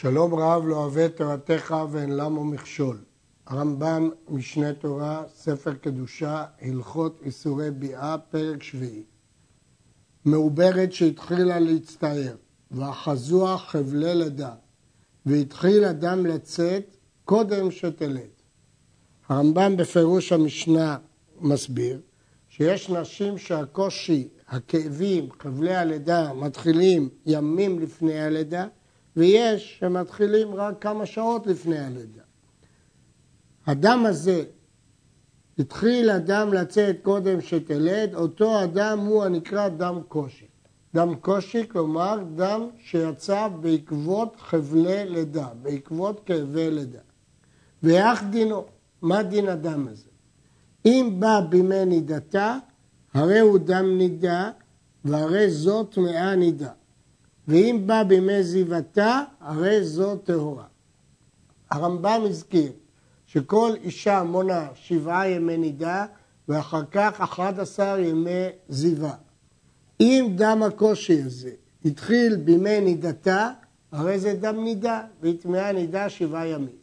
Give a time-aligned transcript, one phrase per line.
[0.00, 2.98] שלום רב לא אוהב תורתך ואין למו מכשול.
[3.46, 9.02] הרמב"ם, משנה תורה, ספר קדושה, הלכות איסורי ביאה, פרק שביעי.
[10.24, 12.36] מעוברת שהתחילה להצטער,
[12.70, 14.54] ואחזוה חבלי לידה,
[15.26, 18.30] והתחיל אדם לצאת קודם שתלד.
[19.28, 20.98] הרמב"ם בפירוש המשנה
[21.40, 22.00] מסביר
[22.48, 28.66] שיש נשים שהקושי, הכאבים, חבלי הלידה, מתחילים ימים לפני הלידה,
[29.16, 32.22] ויש שמתחילים רק כמה שעות לפני הלידה.
[33.66, 34.44] הדם הזה,
[35.58, 40.46] התחיל הדם לצאת קודם שתלד, אותו הדם הוא הנקרא דם קושי.
[40.94, 47.00] דם קושי, כלומר דם שיצא בעקבות חבלי לידה, בעקבות כאבי לידה.
[47.82, 48.64] ואיך דינו?
[49.02, 50.10] מה דין הדם הזה?
[50.84, 52.56] אם בא בימי נידתה,
[53.14, 54.50] הרי הוא דם נידה,
[55.04, 56.70] והרי זו טמאה נידה.
[57.50, 60.64] ואם בא בימי זיוותה, הרי זו טהורה.
[61.70, 62.72] הרמב"ם הזכיר
[63.26, 66.06] שכל אישה מונה שבעה ימי נידה
[66.48, 69.14] ואחר כך 11 ימי זיווה.
[70.00, 71.50] אם דם הקושי הזה
[71.84, 73.50] התחיל בימי נידתה,
[73.92, 76.76] הרי זה דם נידה, והיא טמאה נידה שבעה ימים.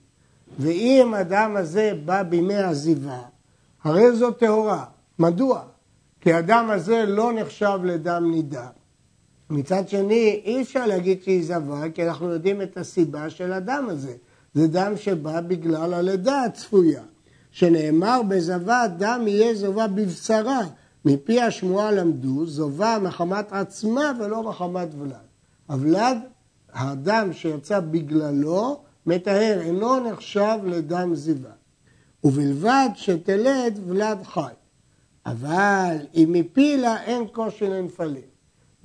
[0.60, 3.22] ואם הדם הזה בא בימי עזיבה,
[3.84, 4.86] הרי זו טהורה.
[5.20, 5.62] מדוע?
[6.22, 8.68] כי הדם הזה לא נחשב לדם נידה.
[9.50, 14.14] מצד שני, אי אפשר להגיד שהיא זבה, כי אנחנו יודעים את הסיבה של הדם הזה.
[14.54, 17.04] זה דם שבא בגלל הלידה הצפויה.
[17.52, 20.60] שנאמר בזבה, דם יהיה זובה בבשרה.
[21.06, 25.16] מפי השמועה למדו, זובה מחמת עצמה ולא מחמת ולד.
[25.68, 26.18] הוולד,
[26.74, 31.52] הדם שיצא בגללו, מטהר, אינו נחשב לדם זיווה.
[32.24, 34.42] ובלבד שתלד ולד חי.
[35.26, 38.27] אבל אם הפילה אין קושי לנפלים.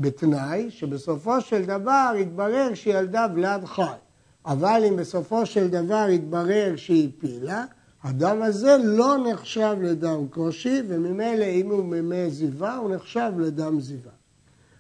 [0.03, 3.83] בתנאי שבסופו של דבר יתברר שהיא ילדה ולד חי.
[4.47, 7.65] אבל אם בסופו של דבר יתברר שהיא הפילה,
[8.03, 14.13] הדם הזה לא נחשב לדם קושי, וממילא אם הוא מימי זיווה, הוא נחשב לדם זיווה.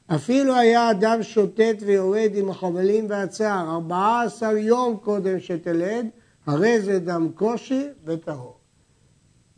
[0.07, 6.07] אפילו היה אדם שוטט ויורד עם החבלים והצער 14 יום קודם שתלד,
[6.47, 8.57] הרי זה דם קושי וטהור.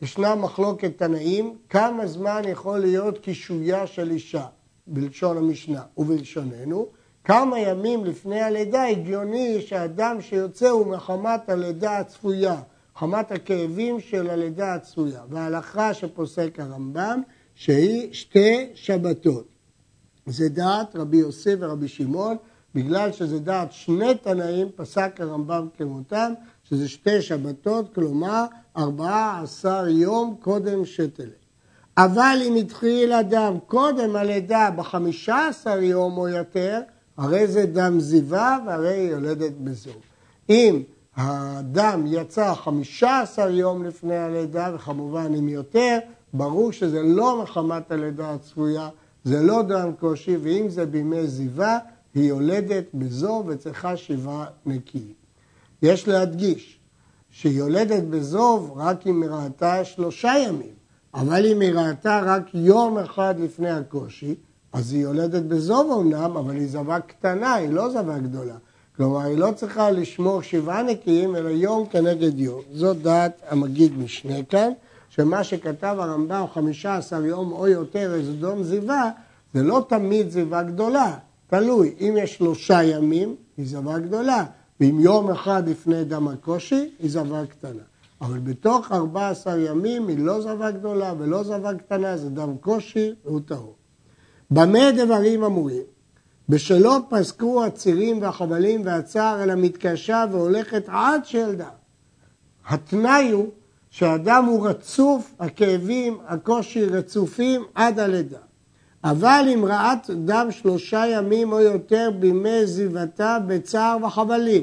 [0.03, 4.47] ישנה מחלוקת תנאים, כמה זמן יכול להיות קישויה של אישה,
[4.87, 6.87] בלשון המשנה ובלשוננו,
[7.25, 12.61] כמה ימים לפני הלידה הגיוני שהדם שיוצא הוא מחמת הלידה הצפויה,
[12.97, 15.23] חמת הכאבים של הלידה הצפויה.
[15.31, 17.23] וההלכה שפוסק הרמב"ם
[17.55, 19.49] שהיא שתי שבתות.
[20.27, 22.37] זה דעת רבי יוסף ורבי שמעון,
[22.75, 26.33] בגלל שזה דעת שני תנאים, פסק הרמב"ם כמותם,
[26.65, 28.45] שזה שתי שבתות, כלומר
[28.77, 31.44] 14 יום קודם שתלד.
[31.97, 36.81] אבל אם התחיל אדם קודם הלידה ב-15 יום או יותר,
[37.17, 40.01] הרי זה דם זיווה והרי היא יולדת בזוג.
[40.51, 40.83] אם
[41.17, 45.99] הדם יצא 15 יום לפני הלידה, וכמובן אם יותר,
[46.33, 48.89] ברור שזה לא מחמת הלידה הצפויה,
[49.25, 51.79] זה לא דם קושי, ואם זה בימי זיווה,
[52.15, 55.13] היא יולדת בזו וצריכה שבעה נקיים.
[55.83, 56.79] יש להדגיש
[57.31, 60.75] שהיא יולדת בזוב רק אם היא ראתה שלושה ימים,
[61.15, 64.35] אבל אם היא ראתה רק יום אחד לפני הקושי,
[64.73, 68.55] אז היא יולדת בזוב אמנם, אבל היא זבה קטנה, היא לא זבה גדולה.
[68.97, 72.61] כלומר, היא לא צריכה לשמור שבעה נקיים, אלא יום כנגד יום.
[72.73, 74.73] זאת דעת המגיד משנה כאן,
[75.09, 79.11] שמה שכתב הרמב"ם, 15 יום או יותר איזה דום זיווה,
[79.55, 81.17] זה לא תמיד זיווה גדולה,
[81.47, 81.95] תלוי.
[82.01, 84.45] אם יש שלושה ימים, היא זבה גדולה,
[84.81, 87.83] ואם יום אחד לפני דם הקושי, היא זבה קטנה.
[88.21, 93.41] אבל בתוך 14 ימים היא לא זבה גדולה ולא זבה קטנה, זה דם קושי והוא
[93.47, 93.75] טהור.
[94.51, 95.83] במה דברים אמורים?
[96.49, 101.69] בשלא פסקו הצירים והחבלים והצער, אלא מתקשה והולכת עד שילדה.
[102.69, 103.49] התנאי הוא
[103.91, 108.39] שהאדם הוא רצוף, הכאבים, הקושי רצופים עד הלידה.
[109.05, 114.63] אבל אם ראת דם שלושה ימים או יותר בימי זיוותה בצער וחבלים,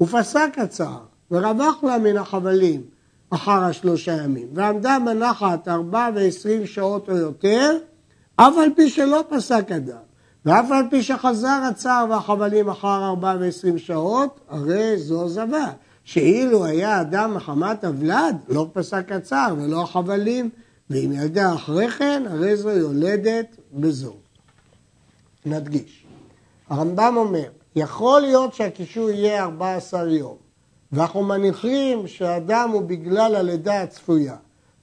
[0.00, 2.82] ופסק הצער, ורווח לה מן החבלים
[3.30, 7.78] אחר השלושה ימים, ועמדה בנחת ארבע ועשרים שעות או יותר,
[8.36, 9.96] אף על פי שלא פסק הדם,
[10.46, 15.72] ואף על פי שחזר הצער והחבלים אחר ארבע ועשרים שעות, הרי זו זבה.
[16.04, 20.50] שאילו היה אדם מחמת הוולד, לא פסק הצער ולא החבלים,
[20.90, 24.14] ואם ילדה אחרי כן, הרי זו יולדת בזו.
[25.46, 26.06] נדגיש.
[26.68, 30.41] הרמב"ם אומר, יכול להיות שהקישור יהיה 14 יום,
[30.92, 34.36] ואנחנו מניחים שהאדם הוא בגלל הלידה הצפויה.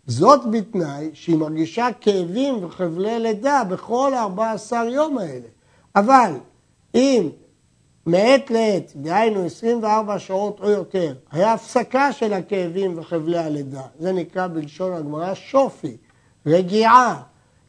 [0.08, 5.48] זאת בתנאי שהיא מרגישה כאבים וחבלי לידה בכל ה-14 יום האלה.
[5.96, 6.34] אבל
[6.96, 7.30] אם
[8.06, 13.84] מעת לעת, דהיינו 24 שעות או יותר, היה הפסקה של הכאבים וחבלי הלידה.
[14.00, 15.98] זה נקרא בלשון הגמרא שופי,
[16.46, 17.22] רגיעה.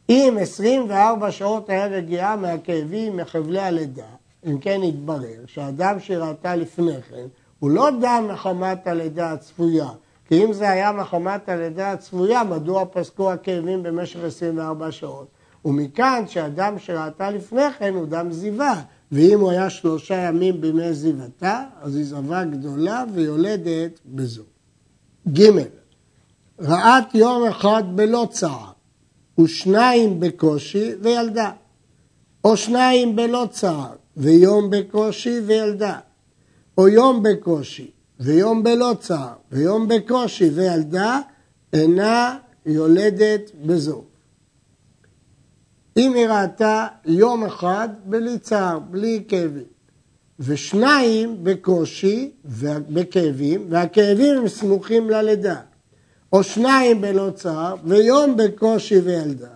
[0.09, 4.07] אם 24 שעות היה רגיעה מהכאבים, מחבלי הלידה,
[4.45, 7.25] אם כן יתברר שהאדם שראתה לפני כן,
[7.61, 9.87] הוא לא דם מחמת הלידה הצפויה.
[10.27, 15.27] כי אם זה היה מחמת הלידה הצפויה, מדוע פסקו הכאבים במשך 24 שעות?
[15.65, 18.81] ומכאן שאדם שראתה לפני כן הוא דם זיווה,
[19.11, 24.43] ואם הוא היה שלושה ימים בימי זיוותה, אז היא זבה גדולה ויולדת בזו.
[25.33, 25.41] ג.
[26.61, 28.71] ראת יום אחד בלא צער,
[29.39, 31.51] ושניים בקושי וילדה,
[32.43, 35.99] או שניים בלא צער, ויום בקושי וילדה,
[36.77, 41.19] או יום בקושי, ויום בלא צער, ויום בקושי וילדה,
[41.73, 44.03] אינה יולדת בזו.
[45.97, 49.63] אם היא ראתה יום אחד בלי צער, בלי כאבים,
[50.39, 55.55] ושניים בקושי ובכאבים, והכאבים הם סמוכים ללידה,
[56.33, 59.47] או שניים בלא צער, ויום בקושי וילדה,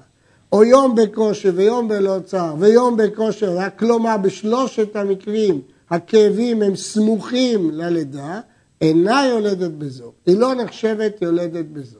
[0.52, 3.46] או יום בקושי ויום בלא צער, ויום בקושי,
[3.80, 8.40] כלומר בשלושת המקרים הכאבים הם סמוכים ללידה,
[8.82, 12.00] אינה יולדת בזו, היא לא נחשבת יולדת בזו.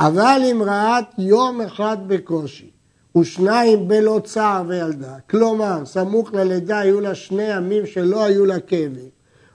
[0.00, 2.70] אבל אם ראת יום אחד בקושי,
[3.18, 9.08] ושניים בלא צער וילדה, כלומר, סמוך ללידה היו לה שני ימים שלא היו לה כאבים,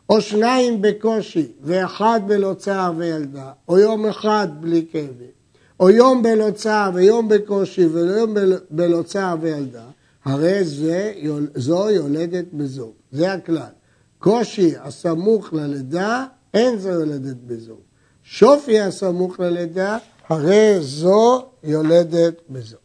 [0.10, 5.34] או שניים בקושי ואחד בלא צער וילדה, או יום אחד בלי כאבים,
[5.80, 8.34] או יום בלא צער ויום בקושי ויום
[8.70, 9.84] בלא צער וילדה,
[10.26, 11.14] הרי זה,
[11.56, 13.72] זו יולדת בזו, זה הכלל.
[14.20, 17.76] קושי הסמוך ללידה, אין זו יולדת בזו.
[18.24, 19.98] שופי הסמוך ללידה,
[20.30, 22.78] הרי זו יולדת בזו.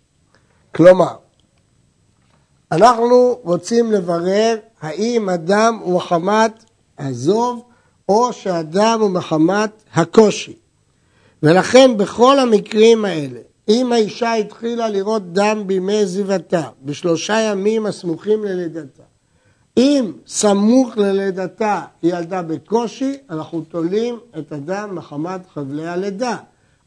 [0.75, 1.17] כלומר,
[2.73, 6.65] אנחנו רוצים לברר האם אדם הוא מחמת
[6.99, 7.63] הזוב
[8.09, 10.57] או שאדם הוא מחמת הקושי.
[11.43, 19.03] ולכן בכל המקרים האלה, אם האישה התחילה לראות דם בימי זיוותה, בשלושה ימים הסמוכים ללידתה,
[19.77, 26.37] אם סמוך ללידתה היא ילדה בקושי, אנחנו תולים את הדם מחמת חבלי הלידה.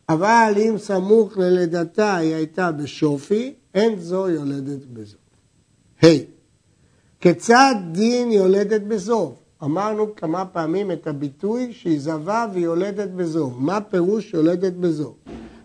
[0.10, 5.20] אבל אם סמוך ללידתה היא הייתה בשופי, אין זו יולדת בזוב.
[6.02, 6.06] ה.
[6.06, 6.20] Hey,
[7.20, 9.36] כיצד דין יולדת בזוב?
[9.64, 13.64] אמרנו כמה פעמים את הביטוי שהיא זבה ויולדת בזוב.
[13.64, 15.16] מה פירוש יולדת בזוב?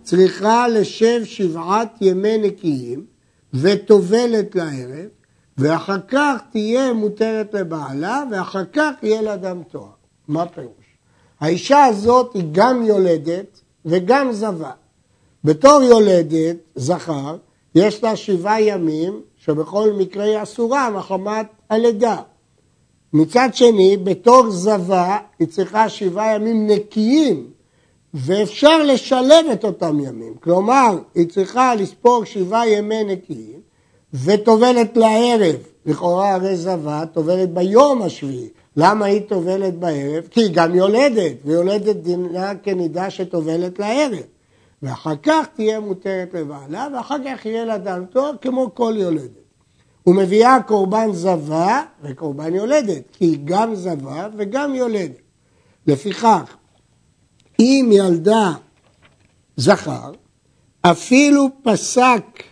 [0.06, 3.06] צריכה לשב שבעת ימי נקיים
[3.55, 5.08] וטובלת לערב,
[5.58, 9.88] ואחר כך תהיה מותרת לבעלה, ואחר כך יהיה לה דם תואר.
[10.29, 10.85] מה פירוש?
[11.41, 14.70] האישה הזאת היא גם יולדת וגם זבה.
[15.44, 17.37] בתור יולדת, זכר,
[17.75, 22.17] יש לה שבעה ימים שבכל מקרה היא אסורה מחמת הלידה.
[23.12, 27.50] מצד שני, בתור זבה היא צריכה שבעה ימים נקיים
[28.18, 30.34] ואפשר לשלב את אותם ימים.
[30.40, 33.60] כלומר, היא צריכה לספור שבעה ימי נקיים
[34.24, 35.56] וטובלת לערב.
[35.86, 38.48] לכאורה הרי זבה טובלת ביום השביעי.
[38.76, 40.24] למה היא טובלת בערב?
[40.30, 44.22] כי היא גם יולדת, ויולדת דינה כנידה שטובלת לערב.
[44.82, 49.46] ואחר כך תהיה מותרת לבעלה, ואחר כך יהיה לה דם טוב כמו כל יולדת.
[50.06, 55.20] ומביאה קורבן זבה וקורבן יולדת, כי היא גם זבה וגם יולדת.
[55.86, 56.56] לפיכך,
[57.60, 58.53] אם ילדה
[59.56, 60.13] זכר,
[60.82, 62.43] אפילו פסק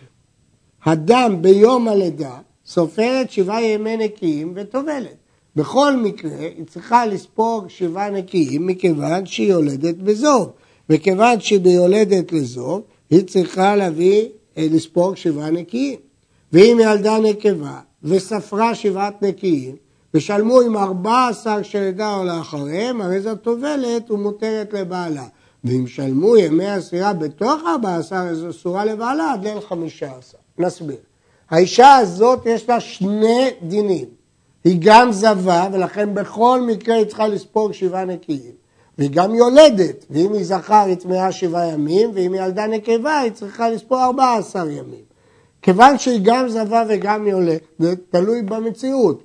[0.83, 5.15] הדם ביום הלידה, סופרת שבעה ימי נקיים וטובלת.
[5.55, 10.51] בכל מקרה, היא צריכה לספוג שבעה נקיים מכיוון שהיא יולדת בזוב.
[10.89, 14.25] וכיוון שהיא ביולדת לזוב, היא צריכה להביא,
[14.57, 15.99] אה, לספוג שבעה נקיים.
[16.53, 19.75] ואם ילדה נקבה וספרה שבעת נקיים,
[20.15, 25.25] ושלמו עם ארבע עשר שלידה או לאחריהם, הרי זו טובלת ומותרת לבעלה.
[25.63, 30.37] ואם שלמו ימי הסירה בתוך ארבע עשר, אז אסורה לבעלה עד ליל חמישה עשר.
[30.57, 30.97] נסביר.
[31.49, 34.05] האישה הזאת יש לה שני דינים.
[34.63, 38.51] היא גם זבה, ולכן בכל מקרה היא צריכה לספוג שבעה נקיים.
[38.97, 43.31] והיא גם יולדת, ואם היא זכר היא טמאה שבעה ימים, ואם היא ילדה נקבה היא
[43.31, 45.05] צריכה לספור ארבע עשר ימים.
[45.61, 49.23] כיוון שהיא גם זבה וגם יולדת, זה תלוי במציאות.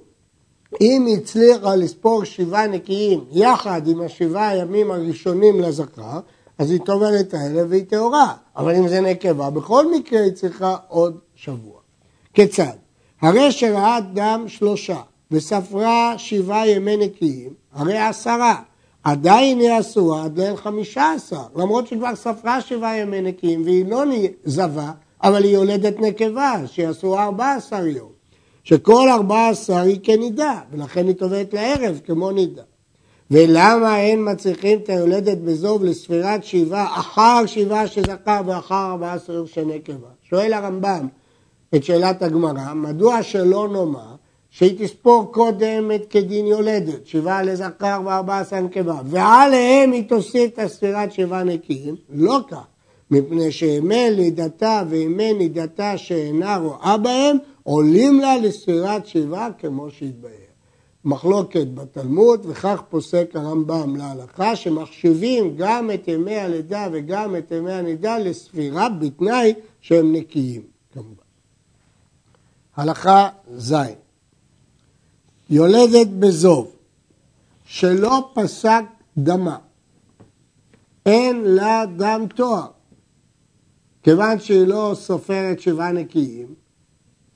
[0.81, 6.21] אם הצליחה לספור שבעה נקיים יחד עם השבעה הימים הראשונים לזכר,
[6.59, 8.35] אז היא טובלת האלה והיא טהורה.
[8.57, 11.81] אבל אם זה נקבה, בכל מקרה היא צריכה עוד שבוע.
[12.35, 12.77] כיצד?
[13.23, 15.01] הרי שראת דם שלושה
[15.31, 18.63] וספרה שבעה ימי נקיים, הרי עשרה.
[19.05, 24.05] עדיין היא אסורה עד ליל חמישה עשר, למרות שכבר ספרה שבעה ימי נקיים והיא לא
[24.45, 24.91] זבה,
[25.23, 28.20] אבל היא יולדת נקבה, שהיא אסורה ארבע עשר יום.
[28.71, 32.63] שכל ארבע עשר היא כנידה, ולכן היא טובעת לערב כמו נידה.
[33.31, 40.09] ולמה אין מצליחים את היולדת בזוב לספירת שבעה אחר שבעה שזכר ואחר ארבעה עשר שנקבה?
[40.23, 41.07] שואל הרמב"ם
[41.75, 44.15] את שאלת הגמרא, מדוע שלא נאמר
[44.51, 50.59] שהיא תספור קודם את כדין יולדת, שבעה לזכר וארבעה עשר נקבה, ועליהם היא תוסיף את
[50.59, 51.97] הספירת שבעה נקיים?
[52.13, 52.65] לא כך.
[53.11, 60.51] מפני שימי לידתה וימי נידתה שאינה רואה בהם, עולים לה לספירת שבעה כמו שהתבהר.
[61.05, 68.19] מחלוקת בתלמוד, וכך פוסק הרמב"ם להלכה, שמחשיבים גם את ימי הלידה וגם את ימי הנידה
[68.19, 70.63] לספירה בתנאי שהם נקיים,
[70.93, 71.15] כמובן.
[72.77, 73.75] הלכה ז'
[75.51, 76.73] יולדת בזוב
[77.65, 78.83] שלא פסק
[79.19, 79.59] דמה,
[81.07, 82.67] אין לה דם תואר,
[84.03, 86.55] כיוון שהיא לא סופרת שבעה נקיים,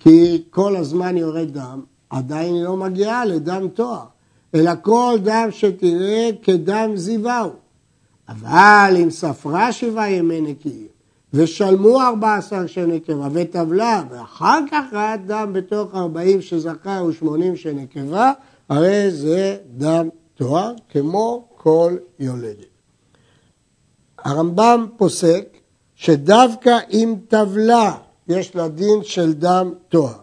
[0.05, 1.81] כי כל הזמן יורד דם,
[2.11, 4.05] עדיין היא לא מגיעה לדם תואר,
[4.55, 7.51] אלא כל דם שתראה כדם זיווהו.
[8.29, 10.87] אבל אם ספרה שבעה ימי נקיים,
[11.35, 17.73] ושלמו ארבע עשר של נקבה וטבלה, ואחר כך ראה דם בתוך ארבעים שזכר ושמונים של
[17.73, 18.33] נקבה,
[18.69, 22.75] הרי זה דם תואר כמו כל יולדת.
[24.19, 25.45] הרמב"ם פוסק
[25.95, 27.95] שדווקא אם טבלה
[28.29, 30.19] יש לה דין של דם תואר,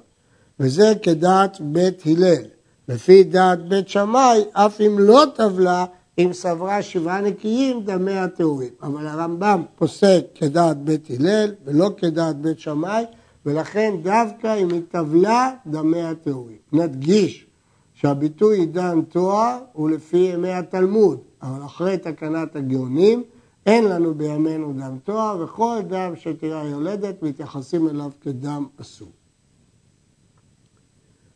[0.59, 2.43] וזה כדעת בית הלל.
[2.87, 5.85] לפי דעת בית שמאי, אף אם לא טבלה,
[6.17, 8.69] אם סברה שבעה נקיים, דמי הטהורים.
[8.83, 13.03] אבל הרמב"ם פוסק כדעת בית הלל ולא כדעת בית שמאי,
[13.45, 16.57] ולכן דווקא אם היא טבלה, דמי הטהורים.
[16.73, 17.45] נדגיש
[17.93, 23.23] שהביטוי עידן תואר הוא לפי ימי התלמוד, אבל אחרי תקנת הגאונים
[23.65, 29.11] אין לנו בימינו דם תואר, וכל דם שתראה יולדת מתייחסים אליו כדם אסור.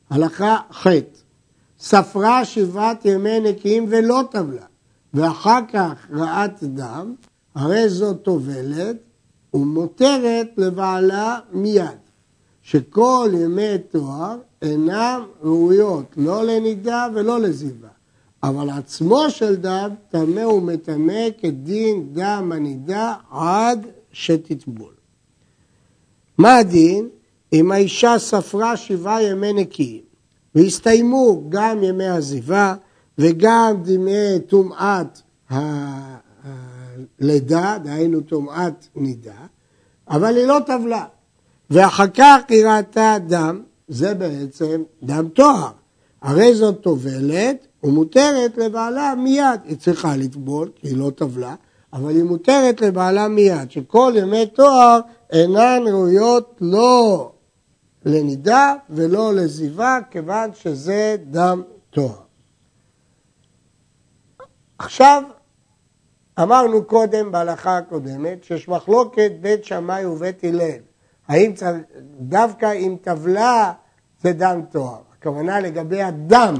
[0.09, 0.87] הלכה ח'
[1.79, 4.65] ספרה שבעת ימי נקיים ולא טבלה,
[5.13, 7.15] ואחר כך ראת דם,
[7.55, 8.95] הרי זו טובלת
[9.53, 11.97] ומותרת לבעלה מיד,
[12.61, 17.87] שכל ימי תואר אינם ראויות לא לנידה ולא לזיבה,
[18.47, 24.93] אבל עצמו של דם טמא ומטמא כדין דם הנידה עד שתטבול.
[26.37, 27.09] מה הדין?
[27.53, 30.01] אם האישה ספרה שבעה ימי נקיים
[30.55, 32.75] והסתיימו גם ימי עזיבה
[33.17, 35.21] וגם ימי טומאת
[37.19, 39.45] הלידה, דהיינו טומאת נידה,
[40.09, 41.05] אבל היא לא טבלה.
[41.69, 45.71] ואחר כך היא ראתה דם, זה בעצם דם טוהר.
[46.21, 49.59] הרי זאת טובלת ומותרת לבעלה מיד.
[49.63, 51.55] היא צריכה לטבול, כי היא לא טבלה,
[51.93, 54.99] אבל היא מותרת לבעלה מיד, שכל ימי תואר
[55.31, 57.31] אינן ראויות לא
[58.05, 62.21] לנידה ולא לזיווה, כיוון שזה דם טוהר.
[64.77, 65.23] עכשיו,
[66.41, 70.79] אמרנו קודם בהלכה הקודמת שיש מחלוקת בית שמאי ובית הלל.
[71.27, 71.75] האם צריך,
[72.19, 73.73] דווקא אם טבלה
[74.21, 75.01] זה דם טוהר.
[75.19, 76.55] הכוונה לגבי הדם,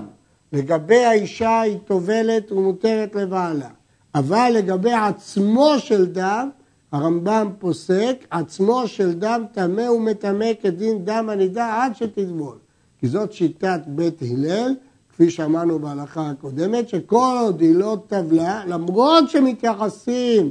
[0.55, 3.69] לגבי האישה היא טובלת ומותרת לבעלה.
[4.15, 6.49] אבל לגבי עצמו של דם,
[6.91, 12.57] הרמב"ם פוסק, עצמו של דם טמא ומטמא כדין דם הנידה עד שתטבול.
[12.99, 14.75] כי זאת שיטת בית הלל,
[15.09, 20.49] כפי שאמרנו בהלכה הקודמת, שכל עוד היא לא טבלה, למרות שמתייחסים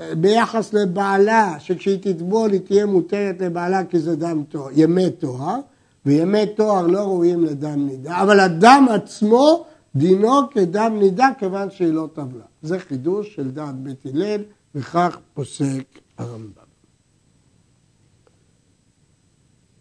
[0.00, 5.60] אה, ביחס לבעלה, שכשהיא תטבול היא תהיה מותרת לבעלה כי זה דם תואר, ימי תואר,
[6.06, 12.08] וימי תואר לא ראויים לדם נידה, אבל הדם עצמו דינו כדם נידה כיוון שהיא לא
[12.12, 12.44] טבלה.
[12.62, 14.42] זה חידוש של דעת בית הלל.
[14.76, 16.62] וכך פוסק הרמב"ם.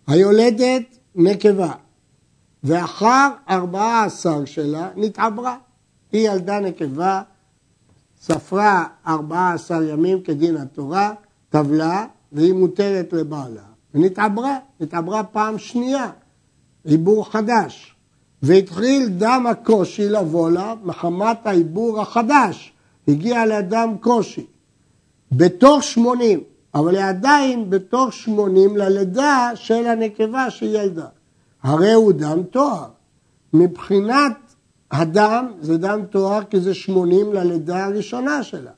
[0.08, 1.72] היולדת נקבה,
[2.64, 5.58] ואחר ארבעה עשר שלה נתעברה.
[6.12, 7.22] היא ילדה נקבה,
[8.22, 11.14] ספרה ארבעה עשר ימים כדין התורה,
[11.50, 13.75] טבלה, והיא מותרת לבעלה.
[13.96, 16.10] ונתעברה, נתעברה פעם שנייה,
[16.84, 17.96] עיבור חדש.
[18.42, 22.74] והתחיל דם הקושי לבוא לה מחמת העיבור החדש.
[23.08, 24.46] הגיע לאדם קושי.
[25.32, 26.40] בתוך שמונים,
[26.76, 31.08] אבל היא עדיין בתוך שמונים ללידה של הנקבה שהיא ילדה.
[31.64, 32.86] הרי הוא דם תואר.
[33.54, 34.38] מבחינת
[34.92, 38.72] הדם זה דם תואר כי זה שמונים ללידה הראשונה שלה.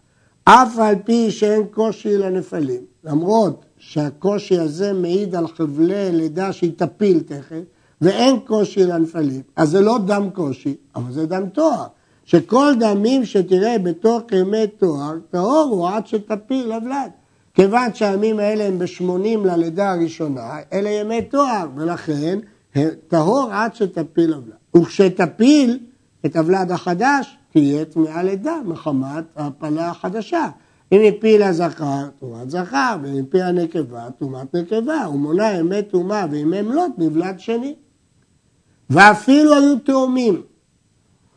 [0.44, 7.20] אף על פי שאין קושי לנפלים, למרות שהקושי הזה מעיד על חבלי לידה שהיא תפיל
[7.20, 7.62] תכף,
[8.02, 11.86] ואין קושי לנפלים, אז זה לא דם קושי, אבל זה דם תואר.
[12.26, 17.12] שכל דמים שתראה בתוך ימי תואר, טהור הוא עד שתפיל לבלד.
[17.54, 22.40] כיוון שהימים האלה הם בשמונים ללידה הראשונה, אלה ימי תואר, ולכן
[23.08, 24.56] טהור עד שתפיל עוולה.
[24.78, 25.80] וכשתפיל
[26.26, 30.48] את הוולד החדש, תהיה טמאה לידה מחמת ההפלה החדשה.
[30.92, 35.04] אם הפילה זכר, טומאת זכר, ואם הפילה נקבה, טומאת נקבה.
[35.06, 37.76] הוא מונה ימי טומאה וימי מלות בוולד שני.
[38.90, 40.42] ואפילו היו תאומים,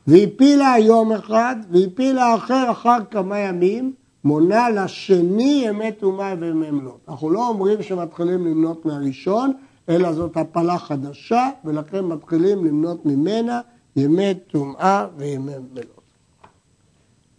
[0.06, 3.92] והפילה יום אחד, והפילה אחר אחר כמה ימים,
[4.24, 7.00] מונה לשני ימי טומאה וימי מלות.
[7.08, 9.52] אנחנו לא אומרים שמתחילים למנות מהראשון,
[9.88, 13.60] אלא זאת הפלה חדשה, ולכן מתחילים למנות ממנה
[13.96, 16.00] ימי טומאה וימי מלות.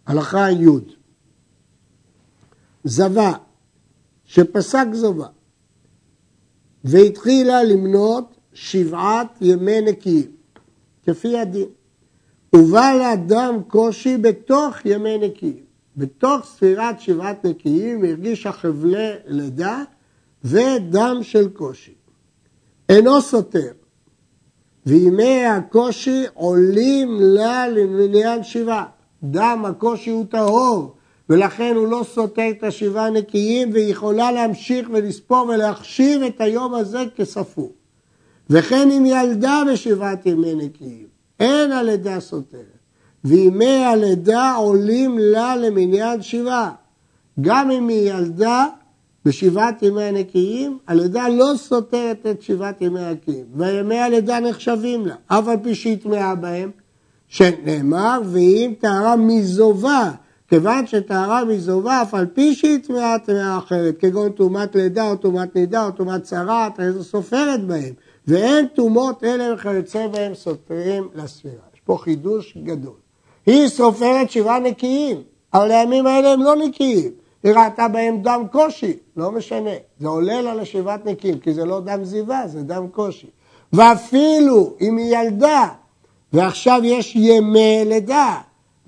[0.06, 1.01] הלכה י'
[2.84, 3.32] זבה
[4.24, 5.26] שפסק זבה
[6.84, 10.30] והתחילה למנות שבעת ימי נקיים,
[11.06, 11.68] כפי הדין.
[12.52, 15.72] ובא לאדם קושי בתוך ימי נקיים.
[15.96, 19.82] בתוך ספירת שבעת נקיים הרגישה חבלי לידה
[20.44, 21.94] ודם של קושי.
[22.88, 23.72] אינו סותר,
[24.86, 28.86] וימי הקושי עולים לה למניין שבעה.
[29.22, 30.94] דם הקושי הוא טהור,
[31.28, 37.04] ולכן הוא לא סותר את השבעה נקיים, והיא יכולה להמשיך ולספור ולהחשיב את היום הזה
[37.16, 37.72] כספור.
[38.50, 41.06] וכן אם ילדה בשבעת ימי נקיים,
[41.40, 42.82] אין הלידה סותרת.
[43.24, 46.70] וימי הלידה עולים לה למניין שבעה.
[47.40, 48.66] גם אם היא ילדה
[49.24, 55.48] בשבעת ימי הנקיים, הלידה לא סותרת את שבעת ימי הנקיים, וימי הלידה נחשבים לה, אף
[55.48, 56.70] על פי שהיא טמאה בהם,
[57.28, 60.10] שנאמר, ואם טהרה מזובה,
[60.52, 65.56] כיוון שטהרה מזובה, אף על פי שהיא טמאה טמאה אחרת, כגון טומאת לידה או טומאת
[65.56, 67.94] נידה או טומאת צרעת, איזו סופרת בהם,
[68.26, 71.54] ואין טומאות אלה וכיוצא בהם סותרים לספירה.
[71.74, 72.94] יש פה חידוש גדול.
[73.46, 75.22] היא סופרת שבעה נקיים,
[75.54, 77.10] אבל הימים האלה הם לא נקיים.
[77.42, 79.70] היא ראתה בהם דם קושי, לא משנה.
[80.00, 83.30] זה עולה לה לשבעת נקיים, כי זה לא דם זיווה, זה דם קושי.
[83.72, 85.68] ואפילו אם היא ילדה,
[86.32, 88.38] ועכשיו יש ימי לידה,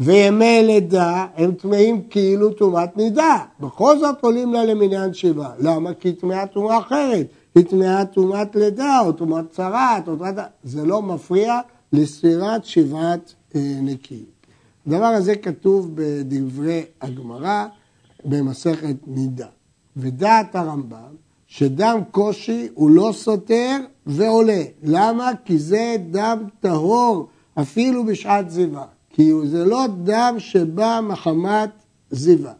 [0.01, 3.39] וימי לידה הם טמאים כאילו טומאת נידה.
[3.61, 5.53] בכל זאת עולים לה למניין שבעה.
[5.59, 5.95] למה?
[5.95, 7.27] כי היא טמאה טומאה אחרת.
[7.55, 10.35] היא טמאה טומאת לידה, או טומאת צרעת, או טומאת...
[10.65, 11.61] זה לא מפריע
[11.93, 14.25] לספירת שבעת אה, נקיים.
[14.87, 17.67] הדבר הזה כתוב בדברי הגמרא
[18.25, 19.47] במסכת נידה.
[19.97, 21.15] ודעת הרמב"ם
[21.47, 24.63] שדם קושי הוא לא סותר ועולה.
[24.83, 25.31] למה?
[25.45, 27.29] כי זה דם טהור
[27.61, 28.85] אפילו בשעת זיווה.
[29.15, 31.71] כי זה לא דם שבא מחמת
[32.11, 32.53] זיווה.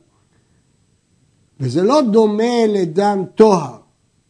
[1.61, 3.77] וזה לא דומה לדם טוהר,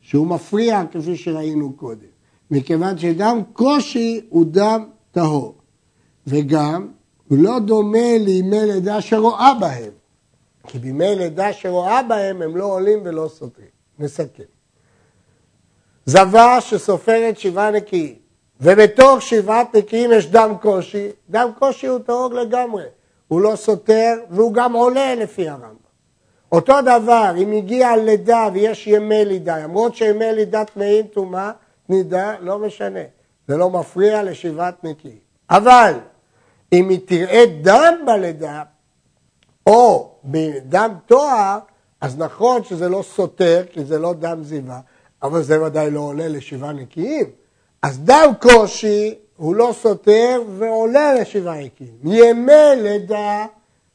[0.00, 2.06] שהוא מפריע כפי שראינו קודם,
[2.50, 5.54] מכיוון שדם קושי הוא דם טהור.
[6.26, 6.88] וגם
[7.28, 9.90] הוא לא דומה לימי לידה שרואה בהם,
[10.66, 13.68] כי בימי לידה שרואה בהם הם לא עולים ולא סותרים.
[13.98, 14.42] נסכם.
[16.06, 18.14] זבה שסופרת שבעה נקיים,
[18.60, 22.84] ובתוך שבעת נקיים יש דם קושי, דם קושי הוא טהור לגמרי,
[23.28, 25.84] הוא לא סותר והוא גם עולה לפי הרמב"ם.
[26.52, 31.50] אותו דבר, אם הגיע לידה ויש ימי לידה, למרות שימי לידה טמאים טומאה,
[31.88, 33.00] נידה, לא משנה,
[33.48, 35.18] זה לא מפריע לשבעת נקיים.
[35.50, 35.94] אבל
[36.72, 38.62] אם היא תראה דם בלידה,
[39.66, 41.58] או בדם תואר,
[42.00, 44.80] אז נכון שזה לא סותר, כי זה לא דם זיווה,
[45.22, 47.26] אבל זה ודאי לא עולה לשבעה נקיים.
[47.84, 51.96] אז דם קושי הוא לא סותר ועולה לשבעה נקיים.
[52.04, 53.46] ימי לידה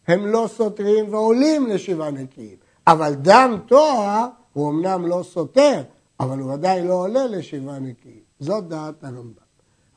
[0.07, 2.55] הם לא סותרים ועולים לשבעה נקיים.
[2.87, 5.81] אבל דם תואר הוא אמנם לא סותר,
[6.19, 8.19] אבל הוא ודאי לא עולה לשבעה נקיים.
[8.39, 9.31] זאת דעת הרמב"ם.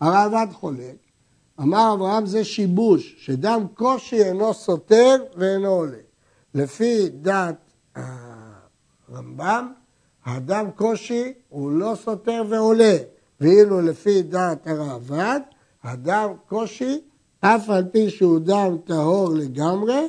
[0.01, 0.97] הרעב"ד חולק
[1.61, 6.03] אמר אברהם זה שיבוש, שדם קושי אינו סותר ואינו עולה.
[6.55, 7.57] לפי דעת
[9.09, 9.73] הרמב"ם,
[10.25, 12.97] הדם קושי הוא לא סותר ועולה,
[13.41, 15.41] ואילו לפי דעת הראב"ד,
[15.83, 17.01] הדם קושי,
[17.41, 20.09] אף על פי שהוא דם טהור לגמרי,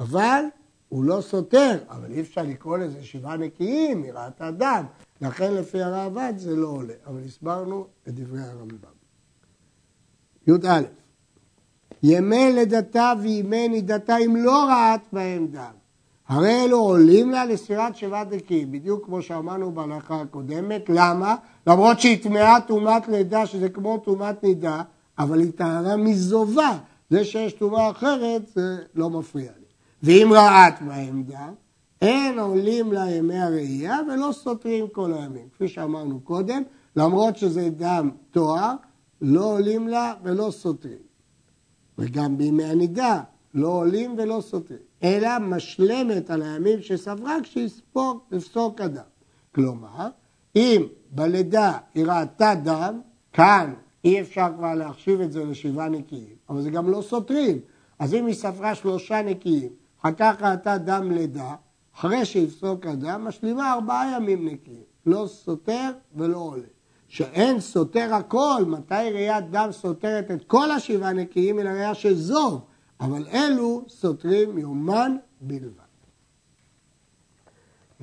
[0.00, 0.44] אבל
[0.88, 4.84] הוא לא סותר, אבל אי אפשר לקרוא לזה שבעה נקיים מרעת הדם,
[5.20, 8.94] לכן לפי הראב"ד זה לא עולה, אבל הסברנו את דברי הרמב"ם.
[10.46, 10.80] י"א
[12.02, 15.83] ימי לידתה וימי נידתה אם לא רעת בהם דם.
[16.28, 20.84] הרי אלו עולים לה לספירת שבעת נקיים, בדיוק כמו שאמרנו בהלכה הקודמת.
[20.88, 21.36] למה?
[21.66, 24.82] למרות שהיא טמאה טומאת לידה, שזה כמו טומאת נידה,
[25.18, 26.78] אבל היא טהרה מזובה.
[27.10, 29.64] זה שיש טומאה אחרת, זה לא מפריע לי.
[30.02, 30.82] ואם רעת
[31.26, 31.54] דם,
[32.02, 35.48] אין עולים לה ימי הראייה ולא סותרים כל הימים.
[35.52, 36.62] כפי שאמרנו קודם,
[36.96, 38.74] למרות שזה דם תואר,
[39.20, 40.98] לא עולים לה ולא סותרים.
[41.98, 43.20] וגם בימי הנידה
[43.54, 49.02] לא עולים ולא סותרים, אלא משלמת על הימים שספרה כשיספוק לפסוק אדם.
[49.54, 50.08] כלומר,
[50.56, 53.00] אם בלידה היא ראתה דם,
[53.32, 57.60] כאן אי אפשר כבר להחשיב את זה לשבעה נקיים, אבל זה גם לא סותרים.
[57.98, 59.68] אז אם היא ספרה שלושה נקיים,
[60.00, 61.54] אחר כך ראתה דם לידה,
[61.96, 64.82] אחרי שיפסוק הדם, משלימה ארבעה ימים נקיים.
[65.06, 66.62] לא סותר ולא עולה.
[67.08, 72.60] שאין סותר הכל, מתי ראיית דם סותרת את כל השבעה נקיים, אלא ראייה של זוב,
[73.00, 75.84] אבל אלו סותרים יומן בלבד.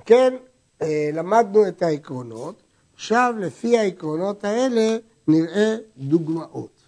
[0.05, 0.33] כן,
[0.81, 2.61] אה, למדנו את העקרונות,
[2.95, 6.81] עכשיו לפי העקרונות האלה נראה דוגמאות.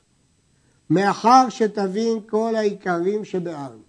[0.90, 3.82] מאחר שתבין כל העיקרים שבארנו,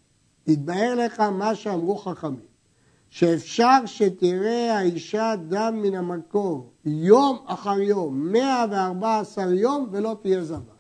[0.46, 2.55] יתבהר לך מה שאמרו חכמים,
[3.11, 10.73] שאפשר שתראה האישה דם מן המקור יום אחר יום, 114 יום ולא תהיה זבה.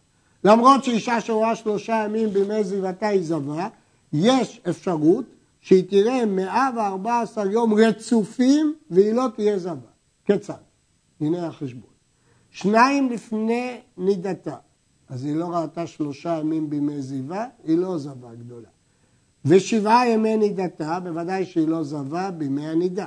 [0.44, 3.68] למרות שאישה שרואה שלושה ימים בימי זיבתה היא זבה,
[4.12, 5.24] יש אפשרות
[5.60, 9.90] שהיא תראה 114 יום רצופים והיא לא תהיה זבה.
[10.26, 10.54] כיצד?
[11.20, 11.90] הנה החשבון.
[12.50, 14.56] שניים לפני נידתה,
[15.08, 18.68] אז היא לא ראתה שלושה ימים בימי זיווה, היא לא זבה גדולה.
[19.44, 23.06] ושבעה ימי נידתה, בוודאי שהיא לא זבה בימי הנידה.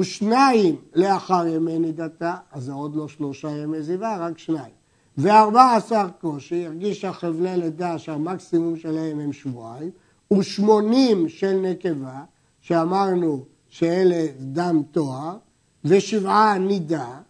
[0.00, 4.83] ושניים לאחר ימי נידתה, אז זה עוד לא שלושה ימי זיווה, רק שניים.
[5.18, 9.90] וארבע עשר קושי, הרגישה חבלי לידה שהמקסימום שלהם הם שבועיים,
[10.32, 12.22] ושמונים של נקבה,
[12.60, 15.36] שאמרנו שאלה דם תואר,
[15.84, 17.20] ושבעה נידה,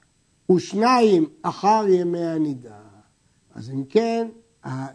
[0.52, 2.78] ושניים אחר ימי הנידה.
[3.54, 4.28] אז אם כן,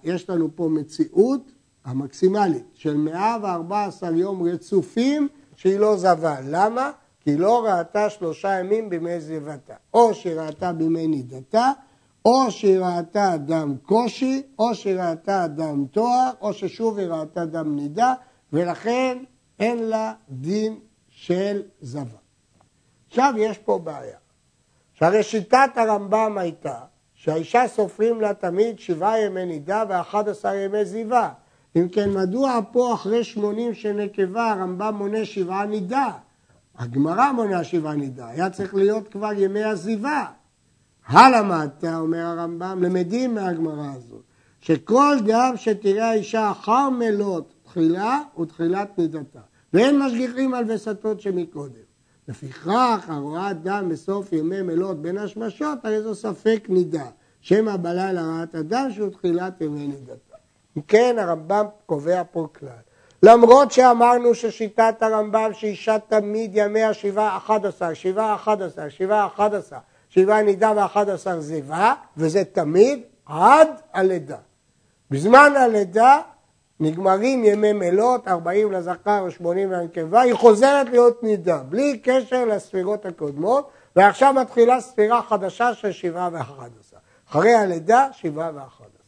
[0.04, 1.52] יש לנו פה מציאות
[1.86, 6.36] המקסימלית של 114 יום רצופים שהיא לא זבה.
[6.44, 6.92] למה?
[7.20, 9.74] כי היא לא ראתה שלושה ימים בימי זיבתה.
[9.94, 11.72] או שהיא ראתה בימי נידתה,
[12.26, 17.76] או שהיא ראתה דם קושי, או שהיא ראתה דם תואר, או ששוב היא ראתה דם
[17.76, 18.14] נידה,
[18.54, 19.18] ולכן
[19.60, 20.80] אין לה דין
[21.10, 22.18] של זבה.
[23.08, 24.18] עכשיו יש פה בעיה.
[24.94, 26.80] שהרי שיטת הרמב"ם הייתה
[27.14, 31.30] שהאישה סופרים לה תמיד שבעה ימי נידה ואחד עשר ימי זיווה.
[31.76, 36.12] אם כן, מדוע פה אחרי שמונים של נקבה הרמב"ם מונה שבעה נידה?
[36.78, 40.26] הגמרא מונה שבעה נידה, היה צריך להיות כבר ימי הזיווה.
[41.10, 44.24] הלמדת, אומר הרמב"ם, למדים מהגמרא הזאת,
[44.62, 49.40] שכל דם שתראה האישה אחר מלות תחילה ותחילת נידתה,
[49.74, 51.90] ואין משגיחים על וסתות שמקודם.
[52.28, 57.06] לפיכך, הרואה דם בסוף ימי מלות בין השמשות, הרי זו ספק נידה.
[57.42, 60.36] שמא בלילה ראת הדם שהוא תחילת ימי נידתה.
[60.78, 62.70] אם כן, הרמב"ם קובע פה כלל.
[63.24, 69.54] למרות שאמרנו ששיטת הרמב"ם שאישה תמיד ימי השבעה אחד עשר, שבעה אחד עשר, שבעה אחד
[69.54, 69.78] עשר,
[70.10, 74.38] שבעה נידה ואחד עשר זיווה, וזה תמיד עד הלידה.
[75.12, 76.22] בזמן הלידה
[76.80, 83.70] נגמרים ימי מלות, 40 לזכר ו-80 לנקבה, היא חוזרת להיות נידה, בלי קשר לספירות הקודמות,
[83.96, 86.98] ועכשיו מתחילה ספירה חדשה של שבעה ואחד עשר.
[87.30, 89.04] אחרי הלידה, שבעה ואחד עשר.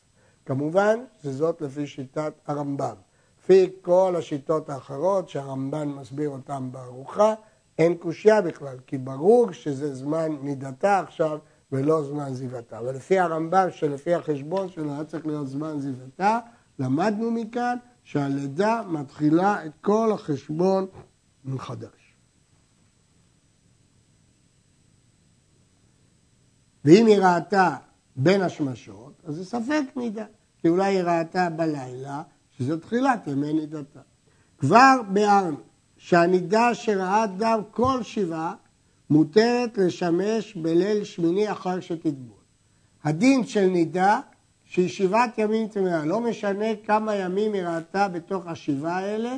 [0.46, 2.96] כמובן שזאת לפי שיטת הרמב"ם.
[3.44, 7.34] לפי כל השיטות האחרות שהרמב"ן מסביר אותן בארוחה,
[7.78, 11.40] אין קושייה בכלל, כי ברור שזה זמן נידתה עכשיו
[11.72, 12.80] ולא זמן זיוותה.
[12.80, 16.40] אבל לפי הרמב"ם, שלפי החשבון שלו היה צריך להיות זמן זיוותה,
[16.80, 20.88] למדנו מכאן שהלידה מתחילה את כל החשבון
[21.46, 22.16] מחדש.
[26.86, 27.76] ואם היא ראתה
[28.16, 30.26] בין השמשות, אז זה ספק נידה,
[30.58, 34.00] כי אולי היא ראתה בלילה, שזו תחילת ימי נידתה.
[34.58, 35.71] כבר ביארנו
[36.04, 38.54] שהנידה שראה דם כל שבעה
[39.10, 42.38] מותרת לשמש בליל שמיני אחר שתטבול.
[43.04, 44.20] הדין של נידה
[44.64, 49.36] שהיא שבעת ימים טמאה, לא משנה כמה ימים היא ראתה בתוך השבעה האלה,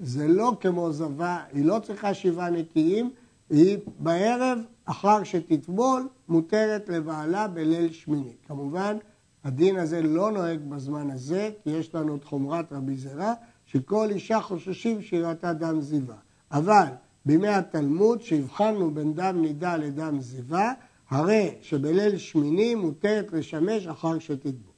[0.00, 3.10] זה לא כמו זבה, היא לא צריכה שבעה נקיים,
[3.50, 8.32] היא בערב, אחר שתטבול, מותרת לבעלה בליל שמיני.
[8.48, 8.96] כמובן,
[9.44, 13.32] הדין הזה לא נוהג בזמן הזה, כי יש לנו את חומרת רבי זרע,
[13.72, 16.16] שכל אישה חוששים שהיא ראתה דם זיווה.
[16.52, 16.86] אבל
[17.26, 20.72] בימי התלמוד, שהבחנו בין דם נידה לדם זיווה,
[21.10, 24.72] הרי שבליל שמיני מותרת לשמש אחר שתטבול.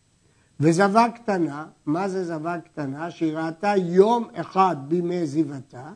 [0.60, 3.10] וזבה קטנה, מה זה זבה קטנה?
[3.10, 5.92] שהיא ראתה יום אחד בימי זיוותה,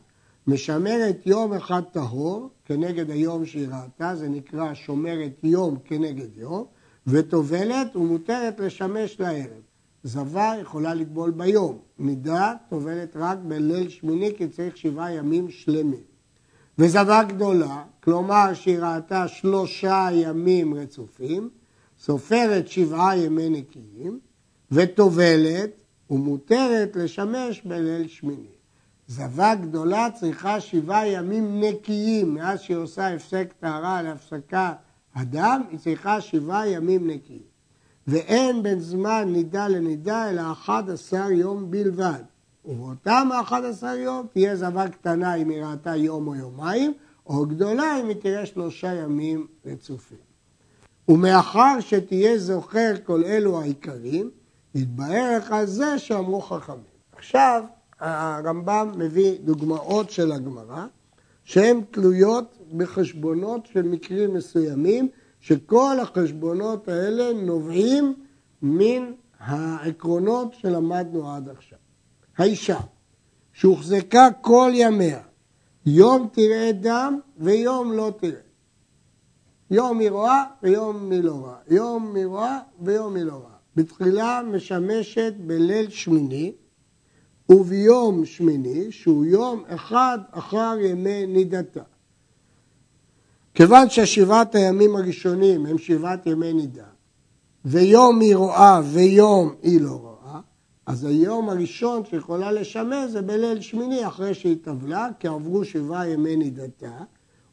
[0.47, 6.65] משמרת יום אחד טהור כנגד היום שהיא ראתה, זה נקרא שומרת יום כנגד יום,
[7.07, 9.68] וטובלת ומותרת לשמש לערב.
[10.03, 16.03] זבה יכולה לטבול ביום, נידה טובלת רק בליל שמיני כי צריך שבעה ימים שלמים.
[16.77, 21.49] וזבה גדולה, כלומר שהיא ראתה שלושה ימים רצופים,
[21.99, 24.19] סופרת שבעה ימי נקיים,
[24.71, 28.47] וטובלת ומותרת לשמש בליל שמיני.
[29.07, 34.73] זבה גדולה צריכה שבעה ימים נקיים, מאז שהיא עושה הפסק טהרה להפסקת
[35.15, 37.48] הדם, היא צריכה שבעה ימים נקיים.
[38.09, 42.21] ואין בין זמן נידה לנידה אלא 11 יום בלבד.
[42.65, 46.93] ובאותם 11 יום תהיה זבה קטנה אם היא ראתה יום או יומיים,
[47.27, 50.17] או גדולה אם היא תראה שלושה ימים רצופים.
[51.07, 54.29] ומאחר שתהיה זוכר כל אלו העיקרים,
[54.75, 56.83] יתבהר לך זה שאמרו חכמים.
[57.17, 57.63] עכשיו
[57.99, 60.85] הרמב"ם מביא דוגמאות של הגמרא
[61.43, 68.13] שהן תלויות בחשבונות של מקרים מסוימים, שכל החשבונות האלה נובעים
[68.61, 71.79] מן העקרונות שלמדנו עד עכשיו.
[72.37, 72.79] האישה
[73.53, 75.21] שהוחזקה כל ימיה,
[75.85, 78.41] יום תראה דם ויום לא תראה.
[79.71, 81.57] יום היא רואה ויום היא לא רואה.
[81.67, 83.59] יום היא רואה ויום היא לא רואה.
[83.75, 86.53] בתחילה משמשת בליל שמיני
[87.49, 91.83] וביום שמיני, שהוא יום אחד אחר ימי נידתה.
[93.53, 96.83] כיוון ששבעת הימים הראשונים הם שבעת ימי נידה,
[97.65, 100.39] ויום היא רואה ויום היא לא רואה,
[100.85, 106.35] אז היום הראשון שיכולה לשמש זה בליל שמיני אחרי שהיא טבלה, כי עברו שבעה ימי
[106.35, 106.97] נידתה,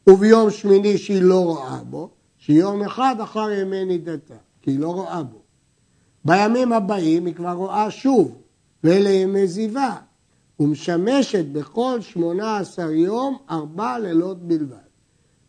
[0.07, 5.23] וביום שמיני שהיא לא רואה בו, שיום אחד אחר ימי נידתה, כי היא לא רואה
[5.23, 5.41] בו.
[6.25, 8.35] בימים הבאים היא כבר רואה שוב,
[8.83, 9.95] ואלה ימי זיווה,
[10.59, 14.86] ומשמשת בכל שמונה עשר יום ארבע לילות בלבד.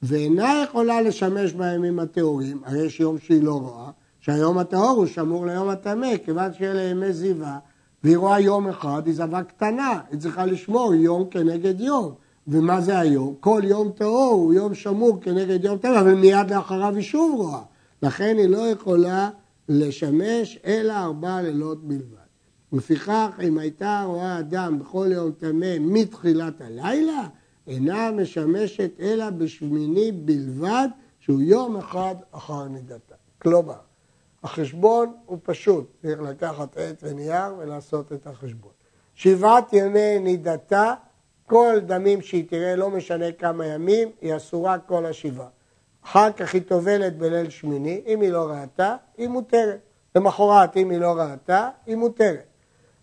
[0.02, 5.46] ואינה יכולה לשמש בימים הטהורים, הרי יש יום שהיא לא רואה, שהיום הטהור הוא שמור
[5.46, 7.58] ליום הטמא, כיוון שאלה ימי זיווה,
[8.04, 12.14] והיא רואה יום אחד, היא זבה קטנה, היא צריכה לשמור יום כנגד יום.
[12.48, 13.34] ומה זה היום?
[13.40, 17.62] כל יום טהור הוא יום שמור כנגד יום טבע, אבל מיד לאחריו היא שוב רואה.
[18.02, 19.30] לכן היא לא יכולה
[19.68, 22.18] לשמש אלא ארבע לילות בלבד.
[22.72, 27.26] לפיכך, אם הייתה רואה אדם בכל יום טמא מתחילת הלילה,
[27.68, 30.88] אינה משמשת אלא בשמיני בלבד,
[31.20, 33.14] שהוא יום אחד אחר נידתה.
[33.38, 33.78] כלומר,
[34.44, 38.70] החשבון הוא פשוט, צריך לקחת עט ונייר ולעשות את החשבון.
[39.14, 40.94] שבעת ימי נידתה,
[41.46, 45.48] כל דמים שהיא תראה, לא משנה כמה ימים, היא אסורה כל השבעה.
[46.04, 49.78] אחר כך היא טובלת בליל שמיני, אם היא לא ראתה, היא מותרת.
[50.16, 52.46] למחרת, אם היא לא ראתה, היא מותרת.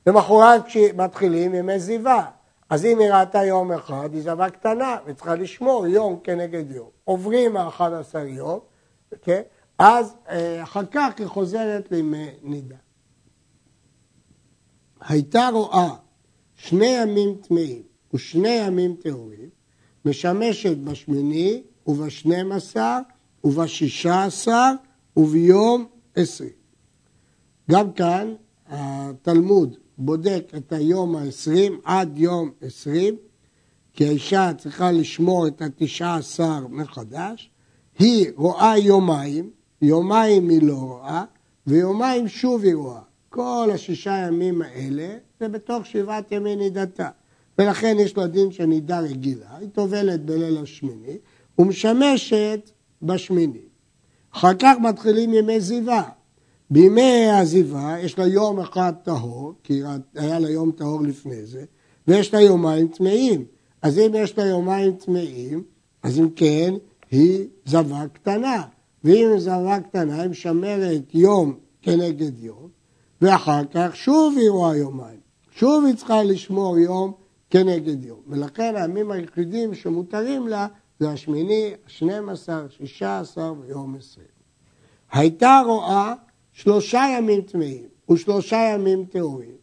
[0.08, 2.26] למחרת כשמתחילים ימי זיווה,
[2.70, 6.90] אז אם היא ראתה יום אחד, היא זבה קטנה, וצריכה לשמור יום כנגד יום.
[7.04, 8.60] עוברים ה-11 יום,
[9.22, 9.42] כן?
[9.80, 12.76] אז אה, אחר כך היא חוזרת לימי נידה.
[15.02, 15.90] הייתה רואה
[16.56, 19.50] שני ימים טמאים ושני ימים טהורים,
[20.06, 23.00] משמשת בשמיני ובשנים עשר
[23.44, 24.72] ובשישה עשר
[25.18, 26.50] וביום עשרים.
[27.72, 28.36] גם כאן
[28.68, 33.16] התלמוד בודק את היום העשרים עד יום עשרים,
[33.94, 37.52] כי האישה צריכה לשמור את התשעה עשר מחדש,
[38.00, 39.50] היא רואה יומיים,
[39.82, 41.24] יומיים היא לא רואה,
[41.68, 43.02] ויומיים שוב היא רואה.
[43.30, 47.10] כל השישה ימים האלה זה בתוך שבעת ימי נידתה.
[47.58, 51.18] ולכן יש לו דין של נידה רגילה, היא טובלת בליל השמיני
[51.60, 53.66] ומשמשת בשמיני.
[54.34, 56.10] אחר כך מתחילים ימי זיווה,
[56.70, 59.82] בימי העזיבה יש לה יום אחד טהור, כי
[60.16, 61.66] היה לה יום טהור לפני זה,
[62.08, 63.46] ויש לה יומיים טמאים.
[63.82, 65.64] אז אם יש לה יומיים טמאים,
[66.04, 66.74] אז אם כן,
[67.12, 68.64] היא זבה קטנה.
[69.04, 72.70] ואם היא זבה קטנה, היא משמרת יום כנגד יום,
[73.22, 75.20] ואחר כך שוב היא רואה יומיים.
[75.52, 77.14] שוב היא צריכה לשמור יום
[77.50, 78.20] כנגד יום.
[78.28, 80.68] ולכן הימים היחידים שמותרים לה
[81.00, 84.28] זה השמיני, השנים עשר, שישה עשר ויום עשרים.
[85.12, 86.14] הייתה רואה
[86.56, 89.56] שלושה ימים טמאים ושלושה ימים טהורים,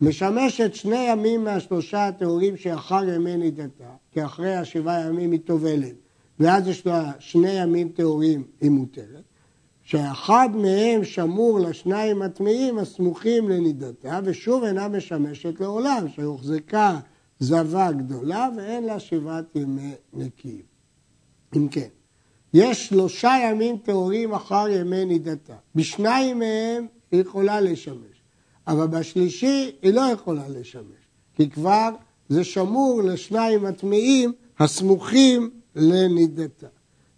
[0.00, 5.94] משמשת שני ימים מהשלושה הטהורים שאחר ימי נידתה, כי אחרי השבעה ימים היא טובלת,
[6.40, 9.24] ואז יש לה שני ימים טהורים היא מותרת,
[9.82, 16.98] שאחד מהם שמור לשניים הטמאים הסמוכים לנידתה, ושוב אינה משמשת לעולם, שהוחזקה
[17.38, 20.62] זבה גדולה ואין לה שבעת ימי נקיים.
[21.56, 21.88] אם כן,
[22.54, 25.54] יש שלושה ימים טהורים אחר ימי נידתה.
[25.74, 28.22] בשניים מהם היא יכולה לשמש,
[28.66, 31.88] אבל בשלישי היא לא יכולה לשמש, כי כבר
[32.28, 36.66] זה שמור לשניים הטמאים הסמוכים לנידתה.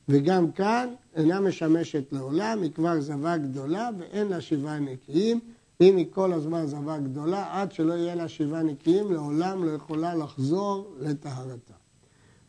[0.09, 5.41] וגם כאן אינה משמשת לעולם, היא כבר זבה גדולה ואין לה שבעה נקיים.
[5.81, 10.15] אם היא כל הזמן זבה גדולה, עד שלא יהיה לה שבעה נקיים, לעולם לא יכולה
[10.15, 11.75] לחזור לטהרתה.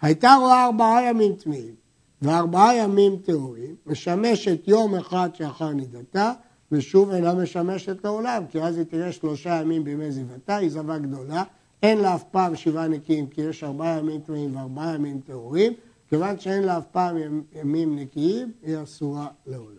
[0.01, 1.75] הייתה רואה ארבעה ימים טמאים,
[2.21, 6.33] וארבעה ימים טהורים, משמשת יום אחד שאחר נידתה,
[6.71, 11.43] ושוב אינה משמשת לעולם, כי אז היא תראה שלושה ימים בימי זיוותה, היא זבה גדולה,
[11.83, 15.73] אין לה אף פעם שבעה נקיים, כי יש ארבעה ימים טמאים וארבעה ימים טהורים,
[16.09, 17.17] כיוון שאין לה אף פעם
[17.53, 19.75] ימים נקיים, היא אסורה לעולם.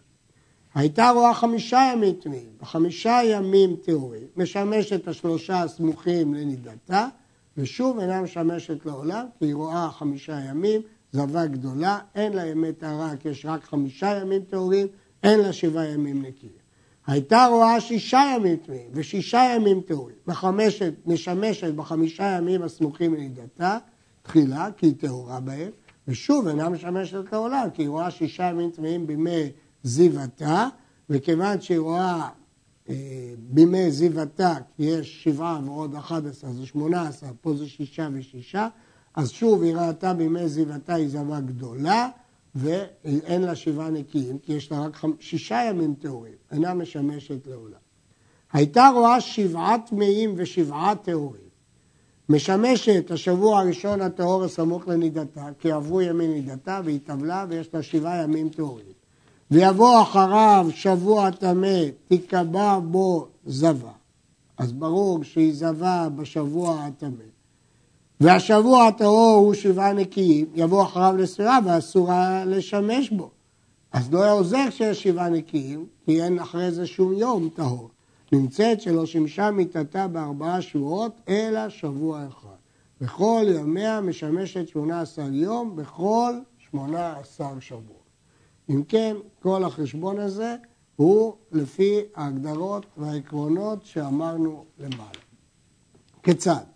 [0.75, 7.09] הייתה רואה חמישה ימים טמאים, וחמישה ימים טהורים, משמשת השלושה הסמוכים לנידתה,
[7.57, 10.81] ושוב אינה משמשת לעולם, כי היא רואה חמישה ימים,
[11.13, 14.87] זבה גדולה, אין לה ימי טהרה, כי יש רק חמישה ימים טהורים,
[15.23, 16.63] אין לה שבעה ימים נקיים.
[17.07, 23.79] הייתה רואה שישה ימים טמאים ושישה ימים טהורים, וחמשת, משמשת בחמישה ימים הסמוכים לנידתה,
[24.23, 25.71] תחילה, כי היא טהורה בהם,
[26.09, 29.51] ושוב אינה משמשת לעולם, כי היא רואה שישה ימים טמאים בימי
[29.83, 30.69] זיוותה,
[31.11, 32.29] וכיוון שהיא רואה
[32.89, 32.95] אה,
[33.39, 38.69] בימי זיוותה, כי יש שבעה ועוד אחד עשר, זה שמונה עשר, פה זה שישה ושישה,
[39.15, 42.09] אז שוב היא ראתה בימי זיוותה היא זבה גדולה,
[42.55, 47.79] ואין לה שבעה נקיים, כי יש לה רק שישה ימים טהורים, אינה משמשת לעולם.
[48.53, 51.53] הייתה רואה שבעה טמאים ושבעה טהורים.
[52.29, 58.23] משמשת השבוע הראשון הטהור הסמוך לנידתה, כי עברו ימי נידתה והיא טבלה ויש לה שבעה
[58.23, 58.93] ימים טהורים.
[59.51, 63.93] ויבוא אחריו שבוע טמא, תיקבע בו זבה.
[64.59, 67.32] אז ברור שהיא זבה בשבוע הטמא.
[68.23, 73.31] והשבוע הטהור הוא שבעה נקיים, יבוא אחריו לספירה ואסורה לשמש בו.
[73.93, 77.89] אז לא עוזר שיש שבעה נקיים, כי אין אחרי זה שום יום טהור.
[78.33, 82.57] נמצאת שלא שימשה מיתתה בארבעה שבועות, אלא שבוע אחד.
[83.01, 88.09] בכל ימיה משמשת שמונה עשר יום, בכל שמונה עשר שבועות.
[88.71, 90.57] אם כן, כל החשבון הזה
[90.97, 95.23] הוא לפי ההגדרות והעקרונות שאמרנו למעלה.
[96.23, 96.72] כיצד?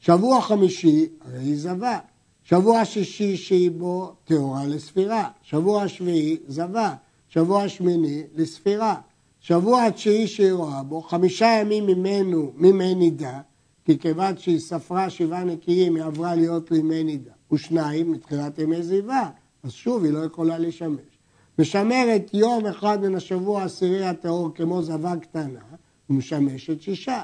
[0.00, 1.98] שבוע חמישי הרי היא זבה,
[2.42, 6.94] שבוע שישי שהיא בו טהורה לספירה, שבוע שביעי זבה,
[7.28, 8.94] שבוע שמיני לספירה,
[9.40, 13.40] שבוע התשיעי שהיא רואה בו, חמישה ימים ממנו ממי נידה,
[13.84, 19.30] כי כיוון שהיא ספרה שבעה נקיים היא עברה להיות לימי נידה, ושניים מתחילת ימי זיווה,
[19.62, 21.00] אז שוב היא לא יכולה לשמש.
[21.58, 25.60] משמרת יום אחד מן השבוע העשירי הטהור כמו זבה קטנה,
[26.10, 27.22] ומשמשת שישה.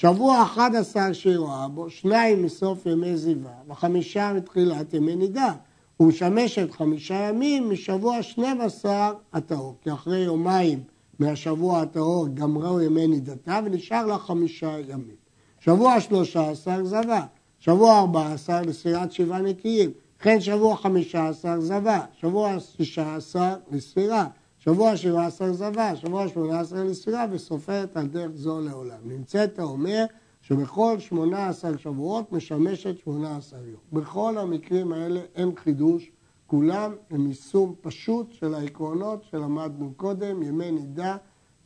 [0.00, 5.52] שבוע אחד עשר שהיא רואה בו, שניים מסוף ימי זיווה, וחמישה מתחילת ימי נידה.
[6.00, 10.80] ומשמשת חמישה ימים משבוע שנים עשר הטהור, כי אחרי יומיים
[11.18, 15.16] מהשבוע הטהור גמרו ימי נידתה ונשאר לה חמישה ימים.
[15.60, 17.22] שבוע שלושה עשר זבה,
[17.58, 24.26] שבוע ארבע עשר לספירת שבעה נקיים, וכן שבוע חמישה עשר זבה, שבוע שישה עשר לספירה,
[24.58, 28.98] שבוע שבע עשר זבה, שבוע שמונה עשר לספירה וסופרת על דרך זו לעולם.
[29.04, 30.04] נמצאת האומר
[30.42, 33.80] שבכל שמונה עשר שבועות משמשת שמונה עשר יום.
[33.92, 36.10] בכל המקרים האלה אין חידוש,
[36.46, 41.16] כולם הם יישום פשוט של העקרונות שלמדנו קודם, ימי נידה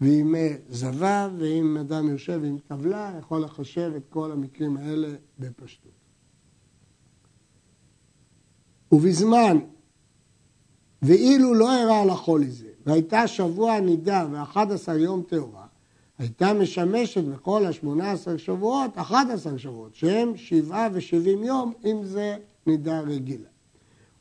[0.00, 5.92] וימי זבה, ואם אדם יושב עם טבלה יכול לחשב את כל המקרים האלה בפשטות.
[8.92, 9.58] ובזמן,
[11.02, 15.66] ואילו לא אירע לחולי זה, והייתה שבוע נידה ואחד עשר יום טהורה,
[16.18, 22.36] הייתה משמשת בכל השמונה עשר שבועות, אחד עשר שבועות, שהם שבעה ושבעים יום, אם זה
[22.66, 23.48] נידה רגילה.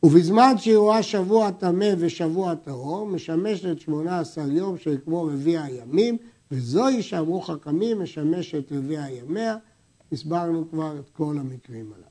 [0.03, 6.17] ובזמן שהיא רואה שבוע טמא ושבוע טהור, משמשת שמונה עשר יום של כמו רביע הימים,
[6.51, 9.57] וזוהי שאמרו חכמים משמשת רביע ימיה,
[10.11, 12.07] הסברנו כבר את כל המקרים הללו.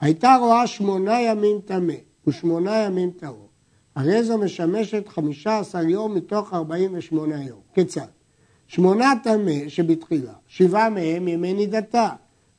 [0.00, 1.94] הייתה רואה שמונה ימים טמא
[2.26, 3.43] ושמונה ימים טהור.
[3.94, 7.58] הרי זו משמשת חמישה עשר יום מתוך ארבעים ושמונה יום.
[7.74, 8.06] כיצד?
[8.66, 12.08] שמונה טמא שבתחילה, שבעה מהם ימי נידתה,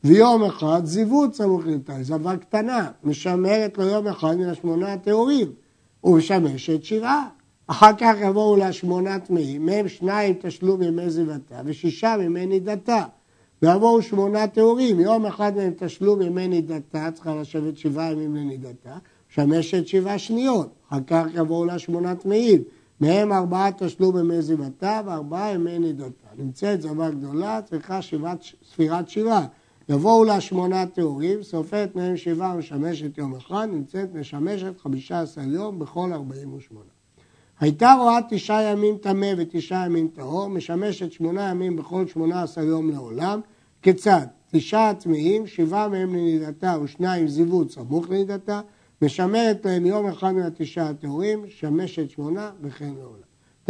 [0.04, 5.52] ויום אחד זיוות סמוך לנידתה, זבה קטנה, משמרת לו יום אחד מן השמונה הטהורים,
[6.04, 7.28] ומשמשת שבעה.
[7.67, 13.04] אחר כך יבואו לה שמונה טמאים, מהם שניים תשלום ימי זיוותה ושישה ימי נידתה.
[13.62, 18.98] ויבואו שמונה טהורים, יום אחד מהם תשלום ימי נידתה, צריכה לשבת שבעה ימים לנידתה,
[19.39, 22.63] משמשת שבעה שניות, אחר כך יבואו לה שמונה טמאים,
[23.00, 26.28] מהם ארבעה תשלום ימי זיוותה וארבעה ימי נידתה.
[26.38, 29.45] נמצאת זבה גדולה, צריכה שבעת, ספירת שבעה.
[29.89, 35.80] יבואו לה שמונה טהורים, סופרת מהם שבעה ומשמשת יום אחד, נמצאת משמשת חמישה עשר יום
[35.80, 36.89] בכל ארבעים ושמונה.
[37.60, 42.90] הייתה רואה תשעה ימים טמא ותשעה ימים טהור, משמשת שמונה ימים בכל שמונה עשר יום
[42.90, 43.42] לעולם.
[43.81, 44.25] כיצד?
[44.52, 48.62] תשעה טמאים, שבעה מהם לנידתה ושניים זיוות סמוך לנידתה,
[49.02, 53.25] משמרת להם יום אחד מן התשעה הטהורים, שמשת שמונה וכן לעולם.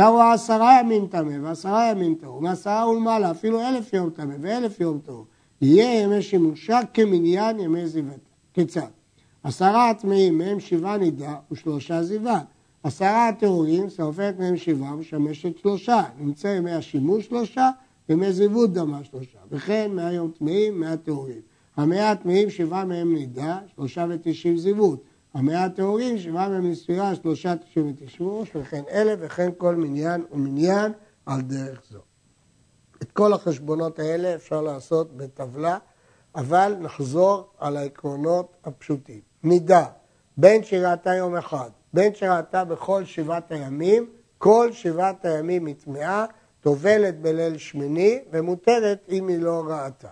[0.09, 4.99] רואה עשרה ימים טמא ועשרה ימים טהור, מעשרה ולמעלה, אפילו אלף יום טמא ואלף יום
[5.05, 5.25] טהור.
[5.61, 8.19] יהיה ימי שימושה כמניין ימי זיוותה.
[8.53, 8.87] כיצד?
[9.43, 12.39] עשרה הטמאים מהם שבעה נידה ושלושה זיווה.
[12.83, 16.03] עשרה הטהורים, סופרת מהם שבעה ומשמשת שלושה.
[16.19, 17.69] נמצא ימי השימוש שלושה,
[18.09, 19.37] ימי זיוות דמה שלושה.
[19.51, 21.41] וכן מאה יום טמאים, מאה טהורים.
[21.77, 25.03] המאה הטמאים, שבעה מהם נידה, שלושה ותשעים זיוות.
[25.35, 30.91] המאה הטהורים, שבעה מהם לספירה, שלושה תשעים ותשמוש, וכן אלה, וכן כל מניין ומניין
[31.25, 31.99] על דרך זו.
[33.01, 35.77] את כל החשבונות האלה אפשר לעשות בטבלה,
[36.35, 39.19] אבל נחזור על העקרונות הפשוטים.
[39.43, 39.85] מידה,
[40.37, 46.25] בין שראתה יום אחד, בין שראתה בכל שבעת הימים, כל שבעת הימים היא טמאה,
[46.61, 50.09] טובלת בליל שמיני ומותרת אם היא לא ראתה.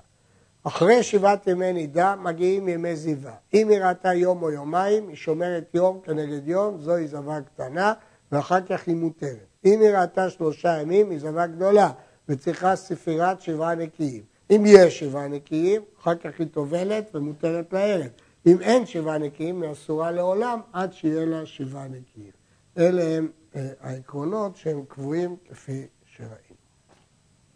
[0.64, 3.34] אחרי שבעת ימי נידה מגיעים ימי זיווה.
[3.54, 7.94] אם היא ראתה יום או יומיים, היא שומרת יום כנגד יום, זוהי זווה קטנה,
[8.32, 9.48] ואחר כך היא מותרת.
[9.66, 11.92] אם היא ראתה שלושה ימים, היא זווה גדולה,
[12.30, 14.24] וצריכה ספירת שבעה נקיים.
[14.52, 18.10] אם יש שבעה נקיים, אחר כך היא טובלת ומותרת לערב.
[18.46, 22.32] אם אין שבעה נקיים, היא אסורה לעולם עד שיהיה לה שבעה נקיים.
[22.78, 26.53] אלה הם אה, העקרונות שהם קבועים כפי שראינו.